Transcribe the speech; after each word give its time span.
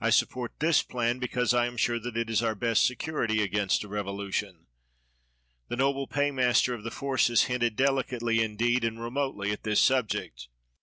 I 0.00 0.08
support 0.08 0.54
this 0.60 0.82
plan, 0.82 1.18
because 1.18 1.52
I 1.52 1.66
am 1.66 1.76
sure 1.76 1.98
that 1.98 2.16
it 2.16 2.30
is 2.30 2.42
our 2.42 2.54
best 2.54 2.86
security 2.86 3.42
against 3.42 3.84
a 3.84 3.88
revolution. 3.88 4.64
The 5.68 5.76
noble 5.76 6.06
paymaster 6.06 6.72
of 6.72 6.84
the 6.84 6.90
forces 6.90 7.42
hinted, 7.42 7.76
delicately 7.76 8.40
indeed 8.42 8.82
and 8.82 8.98
remotely, 8.98 9.52
at 9.52 9.64
this 9.64 9.82
subject. 9.82 10.48